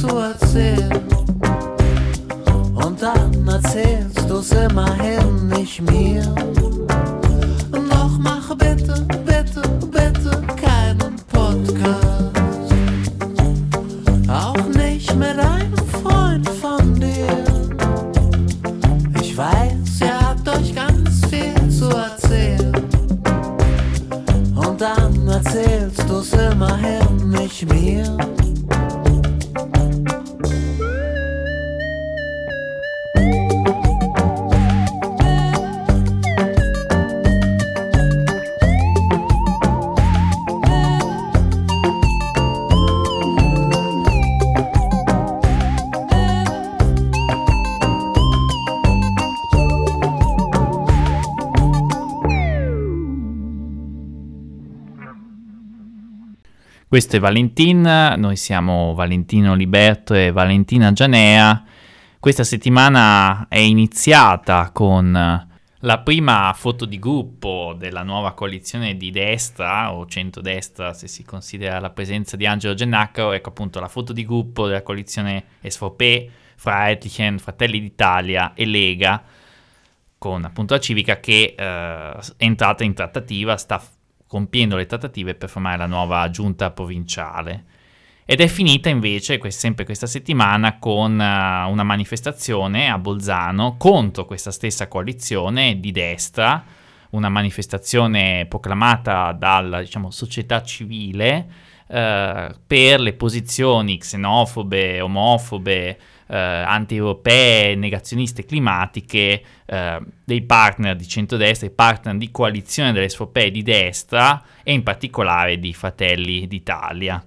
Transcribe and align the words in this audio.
Zu 0.00 0.16
erzählen. 0.16 1.04
Und 2.74 3.02
dann 3.02 3.48
erzählst 3.48 4.28
du's 4.28 4.50
immerhin 4.52 5.48
nicht 5.48 5.82
mir. 5.82 6.39
Questo 57.00 57.16
è 57.16 57.20
Valentin, 57.20 57.80
noi 58.18 58.36
siamo 58.36 58.92
Valentino 58.92 59.54
Liberto 59.54 60.12
e 60.12 60.32
Valentina 60.32 60.92
Gianea. 60.92 61.64
Questa 62.20 62.44
settimana 62.44 63.48
è 63.48 63.56
iniziata 63.56 64.70
con 64.70 65.10
la 65.78 65.98
prima 66.00 66.52
foto 66.54 66.84
di 66.84 66.98
gruppo 66.98 67.74
della 67.74 68.02
nuova 68.02 68.34
coalizione 68.34 68.98
di 68.98 69.10
destra 69.10 69.94
o 69.94 70.04
centrodestra 70.04 70.92
se 70.92 71.08
si 71.08 71.24
considera 71.24 71.80
la 71.80 71.88
presenza 71.88 72.36
di 72.36 72.44
Angelo 72.44 72.74
Gennacaro, 72.74 73.32
ecco 73.32 73.48
appunto 73.48 73.80
la 73.80 73.88
foto 73.88 74.12
di 74.12 74.26
gruppo 74.26 74.66
della 74.66 74.82
coalizione 74.82 75.44
SVP, 75.62 76.28
Freiheitlichen, 76.56 77.38
Fratelli 77.38 77.80
d'Italia 77.80 78.52
e 78.52 78.66
Lega 78.66 79.22
con 80.18 80.44
appunto 80.44 80.74
la 80.74 80.80
Civica 80.80 81.18
che 81.18 81.54
eh, 81.56 81.56
è 81.56 82.44
entrata 82.44 82.84
in 82.84 82.92
trattativa, 82.92 83.56
sta 83.56 83.82
compiendo 84.30 84.76
le 84.76 84.86
trattative 84.86 85.34
per 85.34 85.48
formare 85.48 85.76
la 85.76 85.86
nuova 85.86 86.30
giunta 86.30 86.70
provinciale. 86.70 87.64
Ed 88.24 88.40
è 88.40 88.46
finita 88.46 88.88
invece, 88.88 89.38
que- 89.38 89.50
sempre 89.50 89.84
questa 89.84 90.06
settimana, 90.06 90.78
con 90.78 91.20
eh, 91.20 91.64
una 91.64 91.82
manifestazione 91.82 92.88
a 92.88 92.96
Bolzano 92.96 93.74
contro 93.76 94.26
questa 94.26 94.52
stessa 94.52 94.86
coalizione 94.86 95.80
di 95.80 95.90
destra, 95.90 96.62
una 97.10 97.28
manifestazione 97.28 98.46
proclamata 98.46 99.32
dalla 99.32 99.80
diciamo, 99.80 100.12
società 100.12 100.62
civile 100.62 101.48
eh, 101.88 102.54
per 102.64 103.00
le 103.00 103.12
posizioni 103.14 103.98
xenofobe, 103.98 105.00
omofobe, 105.00 105.98
eh, 106.30 106.36
anti-europee, 106.36 107.74
negazioniste 107.74 108.44
climatiche 108.44 109.42
eh, 109.66 110.00
dei 110.24 110.42
partner 110.42 110.94
di 110.94 111.08
centrodestra, 111.08 111.66
i 111.66 111.70
partner 111.70 112.16
di 112.16 112.30
coalizione 112.30 112.92
delle 112.92 113.08
SVP 113.08 113.46
di 113.46 113.62
destra 113.62 114.40
e 114.62 114.72
in 114.72 114.84
particolare 114.84 115.58
di 115.58 115.74
Fratelli 115.74 116.46
d'Italia. 116.46 117.22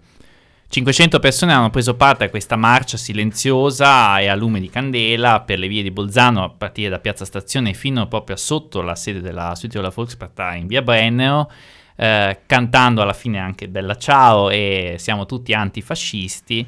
500 0.70 1.20
persone 1.20 1.54
hanno 1.54 1.70
preso 1.70 1.96
parte 1.96 2.24
a 2.24 2.30
questa 2.30 2.56
marcia 2.56 2.98
silenziosa 2.98 4.20
e 4.20 4.28
a 4.28 4.34
lume 4.34 4.60
di 4.60 4.70
candela 4.70 5.42
per 5.42 5.60
le 5.60 5.68
vie 5.68 5.84
di 5.84 5.92
Bolzano 5.92 6.44
a 6.44 6.50
partire 6.50 6.90
da 6.90 6.98
Piazza 6.98 7.26
Stazione 7.26 7.74
fino 7.74 8.08
proprio 8.08 8.38
sotto 8.38 8.82
la 8.82 8.96
sede 8.96 9.22
della 9.22 9.54
Südtiroler 9.54 9.94
Volkspartei 9.94 10.62
in 10.62 10.66
via 10.68 10.82
Brennero, 10.82 11.52
eh, 11.96 12.40
cantando 12.48 13.04
alla 13.04 13.14
fine 13.14 13.38
anche 13.38 13.68
Bella 13.68 13.96
Ciao 13.98 14.50
e 14.50 14.96
siamo 14.98 15.28
tutti 15.28 15.54
antifascisti. 15.54 16.68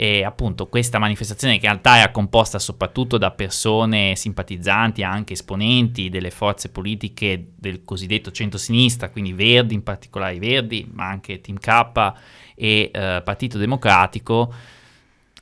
E 0.00 0.22
appunto 0.22 0.68
questa 0.68 1.00
manifestazione 1.00 1.58
che 1.58 1.66
in 1.66 1.72
realtà 1.72 2.00
è 2.04 2.12
composta 2.12 2.60
soprattutto 2.60 3.18
da 3.18 3.32
persone 3.32 4.14
simpatizzanti, 4.14 5.02
anche 5.02 5.32
esponenti 5.32 6.08
delle 6.08 6.30
forze 6.30 6.68
politiche 6.68 7.48
del 7.56 7.82
cosiddetto 7.82 8.30
centro-sinistra, 8.30 9.10
quindi 9.10 9.32
Verdi, 9.32 9.74
in 9.74 9.82
particolare 9.82 10.36
i 10.36 10.38
Verdi, 10.38 10.88
ma 10.92 11.08
anche 11.08 11.40
Team 11.40 11.58
K 11.58 12.12
e 12.54 12.92
eh, 12.94 13.22
Partito 13.24 13.58
Democratico, 13.58 14.54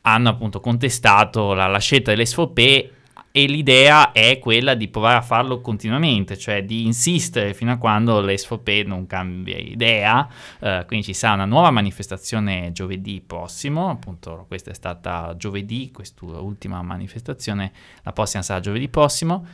hanno 0.00 0.30
appunto 0.30 0.58
contestato 0.60 1.52
la, 1.52 1.66
la 1.66 1.78
scelta 1.78 2.12
delle 2.12 2.24
SVP 2.24 2.90
e 3.36 3.44
l'idea 3.44 4.12
è 4.12 4.38
quella 4.38 4.72
di 4.72 4.88
provare 4.88 5.18
a 5.18 5.20
farlo 5.20 5.60
continuamente, 5.60 6.38
cioè 6.38 6.64
di 6.64 6.86
insistere 6.86 7.52
fino 7.52 7.70
a 7.70 7.76
quando 7.76 8.22
l'SVP 8.22 8.86
non 8.86 9.06
cambia 9.06 9.58
idea, 9.58 10.26
eh, 10.58 10.84
quindi 10.86 11.04
ci 11.04 11.12
sarà 11.12 11.34
una 11.34 11.44
nuova 11.44 11.70
manifestazione 11.70 12.72
giovedì 12.72 13.20
prossimo, 13.20 13.90
appunto 13.90 14.46
questa 14.48 14.70
è 14.70 14.74
stata 14.74 15.34
giovedì, 15.36 15.90
quest'ultima 15.92 16.80
manifestazione, 16.80 17.72
la 18.04 18.12
prossima 18.14 18.42
sarà 18.42 18.60
giovedì 18.60 18.88
prossimo, 18.88 19.46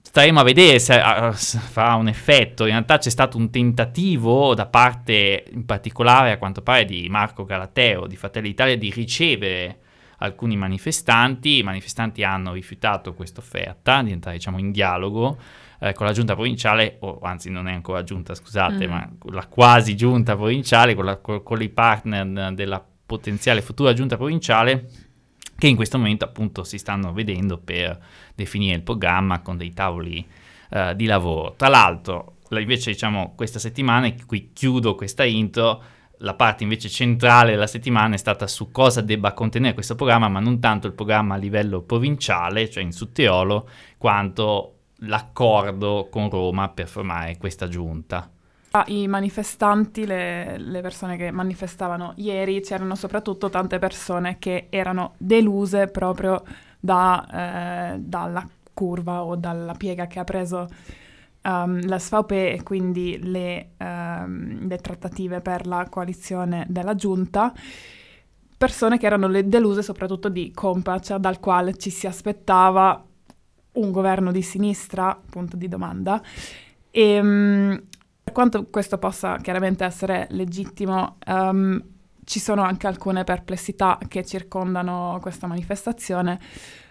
staremo 0.00 0.40
a 0.40 0.42
vedere 0.42 0.78
se 0.78 0.94
uh, 0.94 1.32
farà 1.34 1.96
un 1.96 2.08
effetto. 2.08 2.64
In 2.64 2.70
realtà 2.70 2.96
c'è 2.96 3.10
stato 3.10 3.36
un 3.36 3.50
tentativo 3.50 4.54
da 4.54 4.64
parte, 4.64 5.44
in 5.52 5.66
particolare 5.66 6.32
a 6.32 6.38
quanto 6.38 6.62
pare, 6.62 6.86
di 6.86 7.06
Marco 7.10 7.44
Galateo 7.44 8.06
di 8.06 8.16
Fratelli 8.16 8.48
d'Italia 8.48 8.78
di 8.78 8.90
ricevere 8.90 9.80
alcuni 10.18 10.56
manifestanti. 10.56 11.58
I 11.58 11.62
manifestanti 11.62 12.22
hanno 12.24 12.52
rifiutato 12.52 13.14
questa 13.14 13.40
offerta 13.40 14.02
di 14.02 14.12
entrare 14.12 14.36
diciamo, 14.36 14.58
in 14.58 14.70
dialogo 14.72 15.36
eh, 15.78 15.92
con 15.92 16.06
la 16.06 16.12
giunta 16.12 16.34
provinciale, 16.34 16.96
o 17.00 17.18
anzi 17.22 17.50
non 17.50 17.68
è 17.68 17.72
ancora 17.72 18.02
giunta, 18.02 18.34
scusate, 18.34 18.86
Mm. 18.86 18.90
ma 18.90 19.10
con 19.18 19.34
la 19.34 19.46
quasi 19.46 19.94
giunta 19.94 20.34
provinciale, 20.34 20.94
con, 20.94 21.04
la- 21.04 21.16
con- 21.18 21.42
con 21.42 21.60
i 21.60 21.68
partner 21.68 22.54
della 22.54 22.82
potenziale 23.06 23.60
futura 23.62 23.92
giunta 23.92 24.16
provinciale 24.16 24.88
che 25.58 25.68
in 25.68 25.76
questo 25.76 25.96
momento 25.96 26.24
appunto 26.24 26.64
si 26.64 26.76
stanno 26.76 27.12
vedendo 27.12 27.56
per 27.58 27.98
definire 28.34 28.74
il 28.76 28.82
programma 28.82 29.40
con 29.40 29.56
dei 29.56 29.72
tavoli 29.72 30.26
eh, 30.70 30.94
di 30.96 31.06
lavoro. 31.06 31.54
Tra 31.56 31.68
l'altro, 31.68 32.36
la- 32.48 32.60
invece 32.60 32.90
diciamo 32.92 33.34
questa 33.36 33.58
settimana, 33.58 34.06
e 34.06 34.16
qui 34.26 34.50
chiudo 34.52 34.94
questa 34.94 35.24
intro, 35.24 35.82
la 36.18 36.34
parte 36.34 36.62
invece 36.62 36.88
centrale 36.88 37.52
della 37.52 37.66
settimana 37.66 38.14
è 38.14 38.18
stata 38.18 38.46
su 38.46 38.70
cosa 38.70 39.00
debba 39.00 39.32
contenere 39.32 39.74
questo 39.74 39.94
programma, 39.94 40.28
ma 40.28 40.40
non 40.40 40.60
tanto 40.60 40.86
il 40.86 40.92
programma 40.92 41.34
a 41.34 41.38
livello 41.38 41.82
provinciale, 41.82 42.70
cioè 42.70 42.82
in 42.82 42.92
Sudtirolo, 42.92 43.68
quanto 43.98 44.72
l'accordo 45.00 46.08
con 46.10 46.30
Roma 46.30 46.68
per 46.68 46.88
formare 46.88 47.36
questa 47.36 47.68
giunta. 47.68 48.30
Ah, 48.70 48.84
I 48.88 49.08
manifestanti, 49.08 50.04
le, 50.04 50.58
le 50.58 50.80
persone 50.82 51.16
che 51.16 51.30
manifestavano 51.30 52.12
ieri, 52.16 52.60
c'erano 52.60 52.94
soprattutto 52.94 53.48
tante 53.48 53.78
persone 53.78 54.38
che 54.38 54.66
erano 54.70 55.14
deluse 55.16 55.86
proprio 55.86 56.42
da, 56.78 57.94
eh, 57.94 57.98
dalla 57.98 58.46
curva 58.74 59.24
o 59.24 59.34
dalla 59.36 59.72
piega 59.72 60.06
che 60.06 60.18
ha 60.18 60.24
preso 60.24 60.68
ehm, 61.46 61.86
la 61.86 61.98
SVP 61.98 62.30
e 62.32 62.60
quindi 62.64 63.18
le, 63.22 63.70
ehm, 63.76 64.66
le 64.66 64.78
trattative 64.78 65.40
per 65.40 65.66
la 65.66 65.86
coalizione 65.88 66.66
della 66.68 66.94
giunta. 66.94 67.52
Persone 68.58 68.98
che 68.98 69.06
erano 69.06 69.28
deluse 69.28 69.82
soprattutto 69.82 70.28
di 70.28 70.50
Compac, 70.52 71.14
dal 71.16 71.38
quale 71.40 71.76
ci 71.76 71.90
si 71.90 72.06
aspettava 72.06 73.04
un 73.72 73.90
governo 73.92 74.32
di 74.32 74.42
sinistra, 74.42 75.18
punto 75.28 75.56
di 75.56 75.68
domanda. 75.68 76.20
E, 76.90 77.22
mm, 77.22 77.74
per 78.24 78.32
quanto 78.32 78.64
questo 78.70 78.98
possa 78.98 79.36
chiaramente 79.36 79.84
essere 79.84 80.26
legittimo, 80.30 81.16
ehm, 81.26 81.84
ci 82.24 82.40
sono 82.40 82.62
anche 82.62 82.86
alcune 82.88 83.22
perplessità 83.22 83.98
che 84.08 84.24
circondano 84.24 85.18
questa 85.20 85.46
manifestazione. 85.46 86.40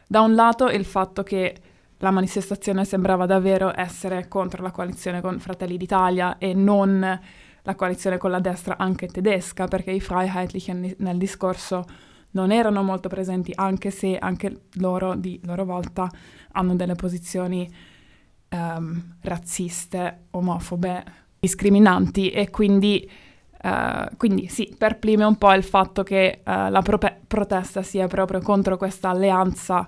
Da 0.07 0.21
un 0.21 0.35
lato 0.35 0.69
il 0.69 0.85
fatto 0.85 1.23
che 1.23 1.55
la 1.97 2.11
manifestazione 2.11 2.85
sembrava 2.85 3.25
davvero 3.25 3.71
essere 3.75 4.27
contro 4.27 4.61
la 4.61 4.71
coalizione 4.71 5.21
con 5.21 5.39
Fratelli 5.39 5.77
d'Italia 5.77 6.37
e 6.37 6.53
non 6.53 7.19
la 7.61 7.75
coalizione 7.75 8.17
con 8.17 8.31
la 8.31 8.39
destra 8.39 8.77
anche 8.77 9.07
tedesca, 9.07 9.67
perché 9.67 9.91
i 9.91 9.99
Freiheitlichen 9.99 10.95
nel 10.99 11.17
discorso 11.17 11.85
non 12.31 12.51
erano 12.51 12.83
molto 12.83 13.07
presenti, 13.07 13.51
anche 13.55 13.89
se 13.91 14.17
anche 14.17 14.63
loro 14.73 15.15
di 15.15 15.39
loro 15.43 15.65
volta 15.65 16.09
hanno 16.51 16.75
delle 16.75 16.95
posizioni 16.95 17.67
um, 18.49 19.15
razziste, 19.21 20.25
omofobe, 20.31 21.03
discriminanti 21.39 22.29
e 22.29 22.49
quindi, 22.49 23.09
uh, 23.63 24.15
quindi 24.17 24.47
sì, 24.47 24.73
perplime 24.77 25.23
un 25.23 25.37
po' 25.37 25.53
il 25.53 25.63
fatto 25.63 26.03
che 26.03 26.41
uh, 26.45 26.69
la 26.69 26.81
pro- 26.83 26.99
protesta 27.25 27.81
sia 27.81 28.07
proprio 28.07 28.41
contro 28.41 28.77
questa 28.77 29.09
alleanza 29.09 29.87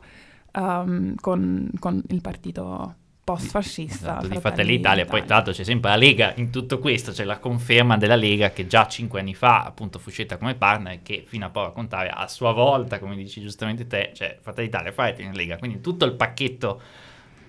um, 0.57 1.15
con, 1.15 1.69
con 1.79 2.01
il 2.07 2.21
partito 2.21 2.95
post-fascista. 3.27 4.19
Esatto, 4.19 4.27
di 4.27 4.39
Fratelli 4.39 4.77
d'Italia. 4.77 5.05
Poi 5.05 5.25
tra 5.25 5.35
l'altro 5.35 5.51
c'è 5.51 5.65
sempre 5.65 5.89
la 5.89 5.97
Lega 5.97 6.33
in 6.37 6.49
tutto 6.49 6.79
questo, 6.79 7.11
c'è 7.11 7.25
la 7.25 7.39
conferma 7.39 7.97
della 7.97 8.15
Lega 8.15 8.51
che 8.51 8.67
già 8.67 8.87
cinque 8.87 9.19
anni 9.19 9.35
fa 9.35 9.63
appunto 9.63 9.99
fu 9.99 10.09
scelta 10.09 10.37
come 10.37 10.55
partner 10.55 10.93
e 10.93 10.99
che 11.03 11.25
fino 11.27 11.45
a 11.45 11.49
poco 11.49 11.67
a 11.67 11.71
contare 11.73 12.09
a 12.09 12.25
sua 12.29 12.53
volta, 12.53 12.99
come 12.99 13.15
dici 13.15 13.41
giustamente 13.41 13.85
te, 13.85 14.11
cioè 14.13 14.37
Fratelli 14.41 14.67
d'Italia, 14.67 14.91
Fratelli 14.93 15.35
Lega, 15.35 15.57
quindi 15.57 15.81
tutto 15.81 16.05
il 16.05 16.13
pacchetto 16.13 16.81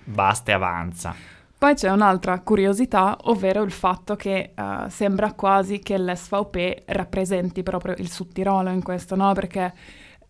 basta 0.03 0.51
e 0.51 0.53
avanza. 0.53 1.15
Poi 1.57 1.73
c'è 1.73 1.89
un'altra 1.91 2.39
curiosità, 2.39 3.17
ovvero 3.23 3.63
il 3.63 3.71
fatto 3.71 4.15
che 4.15 4.53
uh, 4.55 4.87
sembra 4.87 5.33
quasi 5.33 5.79
che 5.79 5.97
l'SVP 5.97 6.83
rappresenti 6.85 7.63
proprio 7.63 7.95
il 7.97 8.09
Sud 8.09 8.31
Tirolo 8.31 8.69
in 8.69 8.81
questo, 8.81 9.15
no? 9.15 9.33
Perché 9.33 9.73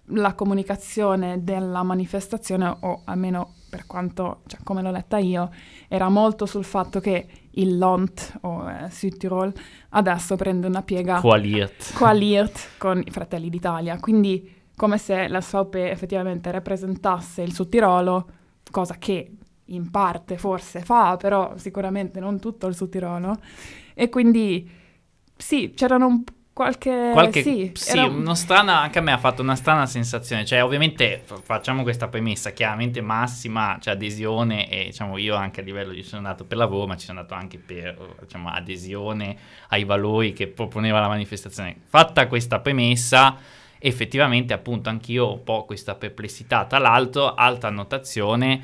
la 0.10 0.34
comunicazione 0.34 1.44
della 1.44 1.84
manifestazione, 1.84 2.78
o 2.80 3.02
almeno 3.06 3.56
per 3.70 3.86
quanto, 3.86 4.42
cioè, 4.48 4.60
come 4.64 4.82
l'ho 4.82 4.92
letta 4.92 5.18
io, 5.18 5.52
era 5.88 6.10
molto 6.10 6.46
sul 6.46 6.64
fatto 6.64 7.00
che 7.00 7.28
il 7.52 7.78
Lont 7.78 8.38
o 8.42 8.70
eh, 8.70 8.90
Südtirol 8.90 9.54
adesso 9.90 10.36
prende 10.36 10.68
una 10.68 10.82
piega 10.82 11.20
coaliert 11.94 12.78
con 12.78 13.02
i 13.04 13.12
Fratelli 13.12 13.50
d'Italia, 13.50 14.00
quindi 14.00 14.58
come 14.76 14.98
se 14.98 15.28
la 15.28 15.42
SVP 15.42 15.76
effettivamente 15.76 16.50
rappresentasse 16.52 17.42
il 17.42 17.54
Sudtirolo, 17.54 18.30
cosa 18.72 18.96
che 18.98 19.36
in 19.66 19.92
parte 19.92 20.38
forse 20.38 20.82
fa, 20.82 21.18
però 21.18 21.54
sicuramente 21.58 22.20
non 22.20 22.40
tutto 22.40 22.66
il 22.68 22.76
Sudtirolo, 22.76 23.36
e 23.94 24.10
quindi 24.10 24.70
sì, 25.36 25.74
c'erano 25.76 26.08
un 26.08 26.24
qualche... 26.60 27.12
qualche 27.14 27.42
sì, 27.42 27.72
sì 27.74 27.98
era... 27.98 28.36
strana, 28.36 28.82
anche 28.82 29.00
a 29.00 29.02
me 29.02 29.14
ha 29.14 29.18
fatto 29.18 29.42
una 29.42 29.56
strana 29.56 29.86
sensazione, 29.86 30.44
cioè 30.44 30.62
ovviamente 30.62 31.24
facciamo 31.44 31.84
questa 31.84 32.10
premessa, 32.10 32.50
chiaramente 32.50 33.00
massima, 33.00 33.78
cioè 33.80 33.94
adesione 33.94 34.70
e 34.70 34.88
diciamo 34.88 35.18
io 35.18 35.36
anche 35.36 35.62
a 35.62 35.64
livello, 35.64 35.94
io 35.94 36.04
sono 36.04 36.18
andato 36.18 36.44
per 36.44 36.58
lavoro, 36.58 36.86
ma 36.86 36.98
ci 36.98 37.06
sono 37.06 37.20
andato 37.20 37.40
anche 37.40 37.60
per 37.60 37.98
diciamo, 38.20 38.50
adesione 38.50 39.38
ai 39.70 39.86
valori 39.86 40.34
che 40.34 40.48
proponeva 40.48 41.00
la 41.00 41.08
manifestazione. 41.08 41.78
Fatta 41.86 42.28
questa 42.28 42.60
premessa, 42.60 43.38
effettivamente 43.80 44.52
appunto 44.52 44.90
anch'io 44.90 45.28
ho 45.28 45.34
un 45.36 45.44
po' 45.46 45.64
questa 45.64 45.96
perplessità, 45.96 46.66
tra 46.66 46.80
l'altro 46.80 47.36
altra 47.36 47.70
annotazione 47.70 48.62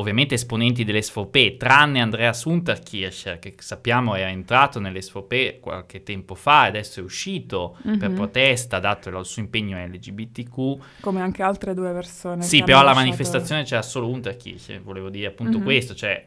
ovviamente 0.00 0.34
esponenti 0.34 0.84
dell'SVP, 0.84 1.56
tranne 1.56 2.00
Andreas 2.00 2.44
Unterkircher, 2.44 3.38
che 3.38 3.54
sappiamo 3.58 4.14
era 4.14 4.28
entrato 4.28 4.80
nell'SVP 4.80 5.60
qualche 5.60 6.02
tempo 6.02 6.34
fa 6.34 6.62
adesso 6.62 7.00
è 7.00 7.02
uscito 7.02 7.76
mm-hmm. 7.86 7.98
per 7.98 8.12
protesta, 8.12 8.78
dato 8.78 9.08
il 9.10 9.24
suo 9.24 9.42
impegno 9.42 9.78
LGBTQ. 9.78 10.78
Come 11.00 11.20
anche 11.20 11.42
altre 11.42 11.74
due 11.74 11.92
persone. 11.92 12.42
Sì, 12.42 12.62
però 12.62 12.80
alla 12.80 12.94
manifestazione 12.94 13.62
c'era 13.62 13.82
solo 13.82 14.08
Unterkircher, 14.08 14.82
volevo 14.82 15.08
dire 15.08 15.28
appunto 15.28 15.56
mm-hmm. 15.56 15.64
questo, 15.64 15.94
cioè 15.94 16.26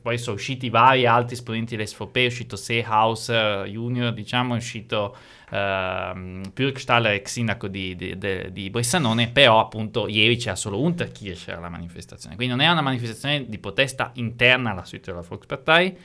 poi 0.00 0.18
sono 0.18 0.36
usciti 0.36 0.70
vari 0.70 1.06
altri 1.06 1.34
esponenti 1.34 1.76
dell'SVP, 1.76 2.16
è 2.16 2.26
uscito 2.26 2.56
Seehaus 2.56 3.30
Junior, 3.66 4.12
diciamo, 4.12 4.54
è 4.54 4.56
uscito 4.56 5.16
uh, 5.50 5.54
Pürkstaller, 5.54 7.12
ex 7.12 7.32
sindaco 7.32 7.68
di, 7.68 7.94
di, 7.94 8.16
di, 8.16 8.52
di, 8.52 8.70
Bressanone, 8.70 9.28
però 9.28 9.60
appunto 9.60 10.08
ieri 10.08 10.36
c'era 10.36 10.56
solo 10.56 10.80
Unterkircher 10.80 11.56
alla 11.56 11.68
manifestazione, 11.68 12.36
quindi 12.36 12.54
non 12.54 12.64
è 12.64 12.70
una 12.70 12.80
manifestazione 12.80 13.46
di 13.48 13.58
protesta 13.58 14.10
interna 14.14 14.70
alla 14.70 14.84
suite 14.84 15.10
della 15.10 15.24
Volkspartei 15.26 15.96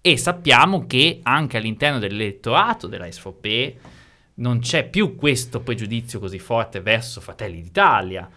e 0.00 0.16
sappiamo 0.16 0.86
che 0.86 1.20
anche 1.22 1.56
all'interno 1.56 1.98
dell'elettorato 1.98 2.88
della 2.88 3.10
SVP 3.10 3.74
non 4.34 4.58
c'è 4.58 4.88
più 4.88 5.14
questo 5.14 5.60
pregiudizio 5.60 6.18
così 6.18 6.38
forte 6.38 6.80
verso 6.80 7.20
Fratelli 7.20 7.62
d'Italia 7.62 8.28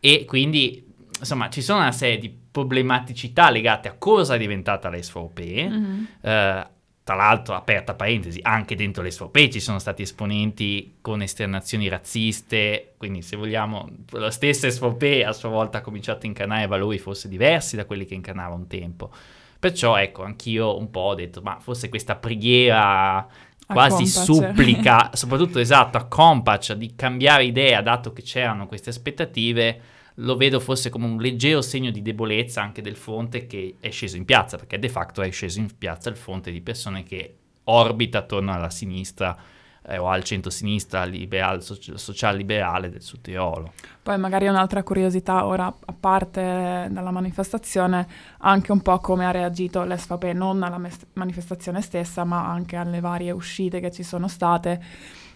e 0.00 0.24
quindi 0.24 0.91
insomma 1.22 1.48
ci 1.48 1.62
sono 1.62 1.78
una 1.80 1.92
serie 1.92 2.18
di 2.18 2.28
problematicità 2.50 3.48
legate 3.48 3.88
a 3.88 3.94
cosa 3.96 4.34
è 4.34 4.38
diventata 4.38 4.90
la 4.90 5.00
SVP. 5.00 5.40
Mm-hmm. 5.40 6.04
Eh, 6.20 6.66
tra 7.04 7.16
l'altro, 7.16 7.54
aperta 7.56 7.94
parentesi, 7.94 8.38
anche 8.42 8.76
dentro 8.76 9.02
le 9.02 9.10
SVP 9.10 9.48
ci 9.48 9.58
sono 9.58 9.80
stati 9.80 10.02
esponenti 10.02 10.98
con 11.00 11.20
esternazioni 11.20 11.88
razziste, 11.88 12.94
quindi 12.96 13.22
se 13.22 13.34
vogliamo, 13.34 13.88
la 14.10 14.30
stessa 14.30 14.70
SVP 14.70 15.24
a 15.26 15.32
sua 15.32 15.48
volta 15.48 15.78
ha 15.78 15.80
cominciato 15.80 16.26
a 16.26 16.28
incarnare 16.28 16.68
valori 16.68 16.98
forse 16.98 17.28
diversi 17.28 17.74
da 17.74 17.86
quelli 17.86 18.04
che 18.04 18.14
incarnava 18.14 18.54
un 18.54 18.68
tempo. 18.68 19.10
Perciò 19.58 19.96
ecco, 19.96 20.22
anch'io 20.22 20.78
un 20.78 20.90
po' 20.90 21.00
ho 21.00 21.14
detto, 21.14 21.40
ma 21.42 21.58
forse 21.58 21.88
questa 21.88 22.14
preghiera 22.14 23.26
quasi 23.66 24.06
supplica, 24.06 25.10
soprattutto 25.14 25.58
esatto, 25.58 25.98
a 25.98 26.04
Compac 26.04 26.72
di 26.74 26.94
cambiare 26.94 27.44
idea, 27.44 27.80
dato 27.80 28.12
che 28.12 28.22
c'erano 28.22 28.66
queste 28.66 28.90
aspettative, 28.90 29.80
lo 30.16 30.36
vedo 30.36 30.60
forse 30.60 30.90
come 30.90 31.06
un 31.06 31.18
leggero 31.18 31.62
segno 31.62 31.90
di 31.90 32.02
debolezza 32.02 32.62
anche 32.62 32.82
del 32.82 32.96
fonte 32.96 33.46
che 33.46 33.76
è 33.80 33.90
sceso 33.90 34.16
in 34.16 34.24
piazza, 34.24 34.56
perché 34.56 34.78
de 34.78 34.88
facto 34.88 35.22
è 35.22 35.30
sceso 35.30 35.58
in 35.58 35.68
piazza 35.76 36.08
il 36.10 36.16
fonte 36.16 36.50
di 36.50 36.60
persone 36.60 37.02
che 37.02 37.36
orbita 37.64 38.18
attorno 38.18 38.52
alla 38.52 38.70
sinistra 38.70 39.36
eh, 39.84 39.98
o 39.98 40.08
al 40.08 40.22
centro-sinistra 40.22 41.04
liberal, 41.04 41.62
so- 41.62 41.76
social-liberale 41.96 42.90
del 42.90 43.02
Sud 43.02 43.20
Tirolo. 43.20 43.72
Poi 44.02 44.18
magari 44.18 44.46
un'altra 44.46 44.82
curiosità 44.82 45.46
ora, 45.46 45.66
a 45.66 45.94
parte 45.98 46.88
dalla 46.90 47.10
manifestazione, 47.10 48.06
anche 48.38 48.72
un 48.72 48.80
po' 48.80 48.98
come 48.98 49.26
ha 49.26 49.30
reagito 49.30 49.82
l'SVP, 49.84 50.24
non 50.34 50.62
alla 50.62 50.78
mes- 50.78 51.06
manifestazione 51.14 51.80
stessa, 51.80 52.24
ma 52.24 52.48
anche 52.48 52.76
alle 52.76 53.00
varie 53.00 53.30
uscite 53.30 53.80
che 53.80 53.90
ci 53.90 54.02
sono 54.02 54.28
state. 54.28 54.80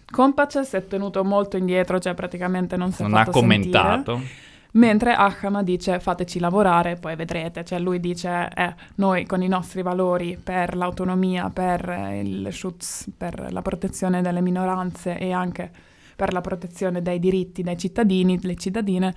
Compace 0.09 0.65
si 0.65 0.77
è 0.77 0.87
tenuto 0.87 1.25
molto 1.25 1.57
indietro, 1.57 1.99
cioè 1.99 2.15
praticamente 2.15 2.77
non 2.77 2.93
si 2.93 3.03
è 3.03 3.07
non 3.07 3.15
fatto 3.15 3.31
ha 3.31 3.33
commentato. 3.33 4.17
Sentire. 4.17 4.45
Mentre 4.77 5.15
Ahama 5.15 5.63
dice 5.63 6.01
fateci 6.01 6.39
lavorare, 6.39 6.97
poi 6.97 7.17
vedrete, 7.17 7.65
cioè 7.65 7.79
lui 7.79 7.99
dice 7.99 8.51
eh, 8.55 8.75
noi 8.97 9.25
con 9.25 9.43
i 9.43 9.49
nostri 9.49 9.81
valori 9.81 10.39
per 10.43 10.77
l'autonomia, 10.77 11.49
per 11.49 12.21
il 12.23 12.49
Schutz, 12.53 13.11
per 13.17 13.53
la 13.53 13.63
protezione 13.63 14.21
delle 14.21 14.43
minoranze 14.43 15.19
e 15.19 15.33
anche 15.33 15.71
per 16.15 16.35
la 16.35 16.43
protezione 16.43 17.01
dei 17.01 17.19
diritti 17.19 17.63
dei 17.63 17.79
cittadini, 17.79 18.37
delle 18.37 18.57
cittadine, 18.57 19.15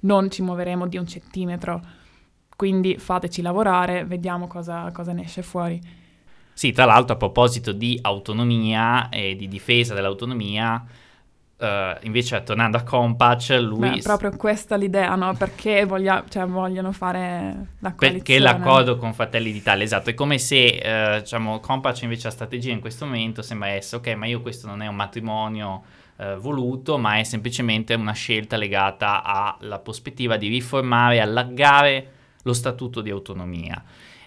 non 0.00 0.30
ci 0.30 0.40
muoveremo 0.40 0.86
di 0.86 0.96
un 0.96 1.06
centimetro. 1.06 1.82
Quindi 2.56 2.96
fateci 2.96 3.42
lavorare, 3.42 4.06
vediamo 4.06 4.46
cosa, 4.46 4.90
cosa 4.90 5.12
ne 5.12 5.24
esce 5.24 5.42
fuori. 5.42 5.78
Sì, 6.54 6.72
tra 6.72 6.86
l'altro 6.86 7.14
a 7.14 7.18
proposito 7.18 7.72
di 7.72 7.98
autonomia 8.00 9.10
e 9.10 9.36
di 9.36 9.48
difesa 9.48 9.92
dell'autonomia, 9.92 10.82
Uh, 11.64 11.96
invece 12.02 12.42
tornando 12.42 12.76
a 12.76 12.82
Compac 12.82 13.56
lui 13.58 13.88
Beh, 13.88 14.00
proprio 14.02 14.36
questa 14.36 14.76
l'idea 14.76 15.14
no? 15.14 15.34
perché 15.34 15.86
voglia, 15.86 16.22
cioè, 16.28 16.44
vogliono 16.44 16.92
fare 16.92 17.68
la 17.78 17.94
coalizione. 17.94 18.12
perché 18.12 18.38
l'accordo 18.38 18.96
con 18.98 19.14
Fratelli 19.14 19.50
d'Italia 19.50 19.82
esatto. 19.82 20.10
È 20.10 20.14
come 20.14 20.38
se 20.38 21.16
uh, 21.16 21.20
diciamo 21.20 21.60
Compac 21.60 22.02
invece 22.02 22.24
la 22.24 22.32
strategia 22.32 22.72
in 22.72 22.80
questo 22.80 23.06
momento 23.06 23.40
sembra 23.40 23.68
essere 23.68 23.96
ok 23.96 24.14
ma 24.16 24.26
io 24.26 24.42
questo 24.42 24.66
non 24.66 24.82
è 24.82 24.86
un 24.86 24.96
matrimonio 24.96 25.82
uh, 26.16 26.36
voluto 26.36 26.98
ma 26.98 27.18
è 27.18 27.22
semplicemente 27.22 27.94
una 27.94 28.12
scelta 28.12 28.56
legata 28.56 29.22
alla 29.22 29.78
prospettiva 29.78 30.36
di 30.36 30.48
riformare 30.48 31.20
allargare 31.20 32.10
lo 32.42 32.52
statuto 32.52 33.00
di 33.00 33.08
autonomia 33.08 33.82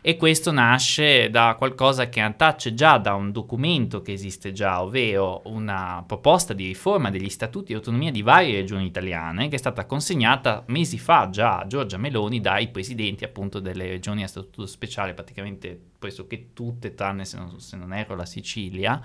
e 0.08 0.16
questo 0.16 0.54
nasce 0.54 1.30
da 1.30 1.56
qualcosa 1.58 2.08
che 2.08 2.22
antace 2.22 2.74
già 2.74 2.98
da 2.98 3.14
un 3.14 3.34
documento 3.34 4.02
che 4.02 4.14
esiste 4.14 4.54
già, 4.54 4.82
ovvero 4.82 5.42
una 5.48 6.02
proposta 6.08 6.54
di 6.54 6.66
riforma 6.66 7.10
degli 7.10 7.28
statuti 7.28 7.66
di 7.68 7.74
autonomia 7.74 8.10
di 8.10 8.22
varie 8.22 8.54
regioni 8.54 8.86
italiane 8.86 9.50
che 9.50 9.56
è 9.56 9.60
stata 9.60 9.86
consegnata 9.86 10.64
mesi 10.68 10.98
fa 10.98 11.28
già 11.30 11.60
a 11.60 11.68
Giorgia 11.68 11.98
Meloni 11.98 12.40
dai 12.40 12.70
presidenti 12.70 13.26
appunto 13.26 13.60
delle 13.60 13.86
regioni 13.86 14.24
a 14.24 14.28
statuto 14.28 14.66
speciale, 14.66 15.14
praticamente 15.14 15.78
pressoché 16.00 16.54
tutte 16.54 16.94
tranne 16.94 17.26
se 17.26 17.38
non, 17.38 17.60
se 17.60 17.76
non 17.76 17.92
erro 17.92 18.16
la 18.16 18.26
Sicilia. 18.26 19.02